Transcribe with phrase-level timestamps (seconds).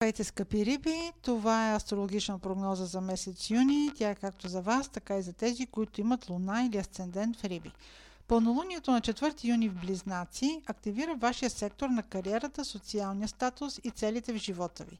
[0.00, 1.12] Здравейте, скъпи риби!
[1.22, 3.92] Това е астрологична прогноза за месец юни.
[3.96, 7.44] Тя е както за вас, така и за тези, които имат луна или асцендент в
[7.44, 7.72] риби.
[8.28, 14.32] Пълнолунието на 4 юни в Близнаци активира вашия сектор на кариерата, социалния статус и целите
[14.32, 14.98] в живота ви.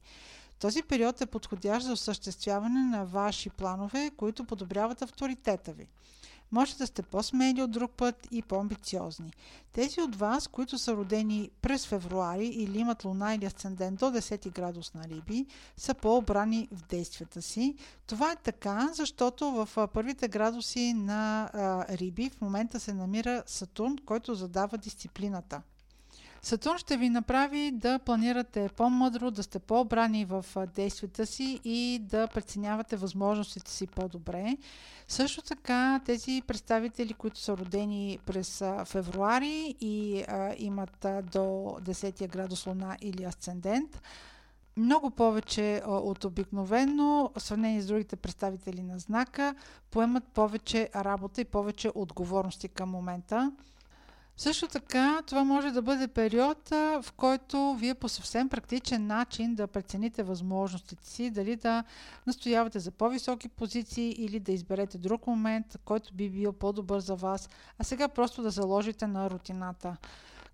[0.59, 5.89] Този период е подходящ за осъществяване на ваши планове, които подобряват авторитета ви.
[6.53, 9.33] Може да сте по-смели от друг път и по-амбициозни.
[9.73, 14.55] Тези от вас, които са родени през февруари или имат луна или асцендент до 10
[14.55, 15.47] градус на Риби,
[15.77, 17.77] са по-обрани в действията си.
[18.07, 21.51] Това е така, защото в първите градуси на
[21.91, 25.63] Риби в момента се намира Сатурн, който задава дисциплината.
[26.43, 32.27] Сатурн ще ви направи да планирате по-мъдро, да сте по-обрани в действията си и да
[32.27, 34.57] преценявате възможностите си по-добре.
[35.09, 42.29] Също така тези представители, които са родени през февруари и а, имат а, до 10
[42.29, 44.03] градус луна или асцендент,
[44.77, 49.55] много повече а, от обикновено, в сравнение с другите представители на знака,
[49.91, 53.53] поемат повече работа и повече отговорности към момента.
[54.41, 59.67] Също така, това може да бъде период, в който вие по съвсем практичен начин да
[59.67, 61.85] прецените възможностите си, дали да
[62.27, 67.49] настоявате за по-високи позиции или да изберете друг момент, който би бил по-добър за вас,
[67.79, 69.97] а сега просто да заложите на рутината.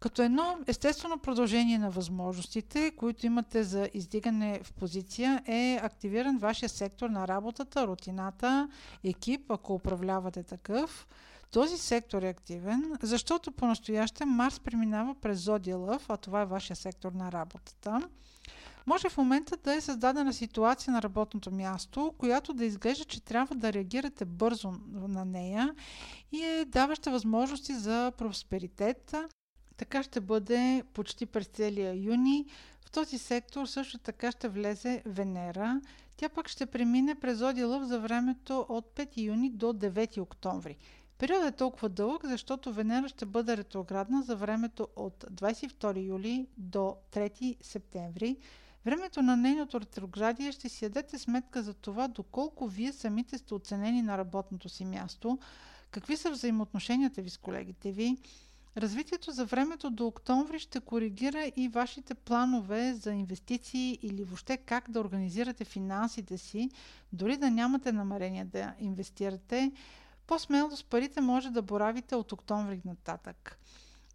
[0.00, 6.68] Като едно естествено продължение на възможностите, които имате за издигане в позиция, е активиран вашия
[6.68, 8.68] сектор на работата, рутината,
[9.04, 11.06] екип, ако управлявате такъв.
[11.50, 16.76] Този сектор е активен, защото по-настояще Марс преминава през Зодия Лъв, а това е вашия
[16.76, 18.08] сектор на работата.
[18.86, 23.54] Може в момента да е създадена ситуация на работното място, която да изглежда, че трябва
[23.54, 25.74] да реагирате бързо на нея
[26.32, 29.14] и е даваща възможности за просперитет.
[29.76, 32.46] Така ще бъде почти през целия юни.
[32.86, 35.80] В този сектор също така ще влезе Венера.
[36.16, 40.76] Тя пък ще премине през Зодия Лъв за времето от 5 юни до 9 октомври.
[41.18, 46.96] Периодът е толкова дълъг, защото Венера ще бъде ретроградна за времето от 22 юли до
[47.12, 48.36] 3 септември.
[48.84, 54.02] Времето на нейното ретроградие ще си ядете сметка за това доколко вие самите сте оценени
[54.02, 55.38] на работното си място,
[55.90, 58.16] какви са взаимоотношенията ви с колегите ви.
[58.76, 64.90] Развитието за времето до октомври ще коригира и вашите планове за инвестиции или въобще как
[64.90, 66.70] да организирате финансите си,
[67.12, 69.72] дори да нямате намерение да инвестирате.
[70.26, 73.58] По-смело с парите може да боравите от октомври нататък.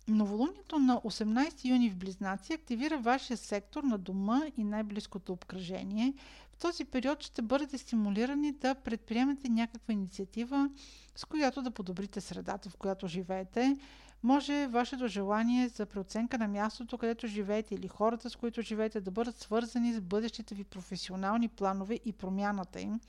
[0.08, 6.14] Новолунието на 18 юни в Близнаци активира вашия сектор на дома и най-близкото обкръжение.
[6.52, 10.70] В този период ще бъдете стимулирани да предприемете някаква инициатива,
[11.16, 13.78] с която да подобрите средата, в която живеете.
[14.24, 19.12] Може вашето желание за преоценка на мястото, където живеете или хората, с които живеете, да
[19.12, 23.00] бъдат свързани с бъдещите ви професионални планове и промяната им.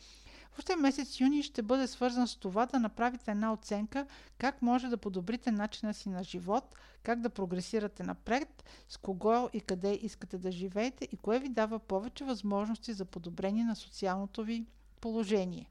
[0.52, 4.06] Въобще месец юни ще бъде свързан с това да направите една оценка
[4.38, 9.60] как може да подобрите начина си на живот, как да прогресирате напред, с кого и
[9.60, 14.66] къде искате да живеете и кое ви дава повече възможности за подобрение на социалното ви
[15.00, 15.70] положение.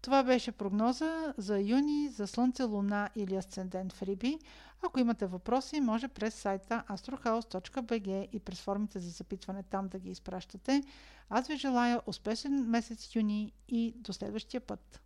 [0.00, 4.38] Това беше прогноза за юни, за Слънце, Луна или Асцендент в Риби.
[4.82, 10.10] Ако имате въпроси, може през сайта astrohouse.bg и през формите за запитване там да ги
[10.10, 10.82] изпращате.
[11.28, 15.00] Аз ви желая успешен месец юни и до следващия път!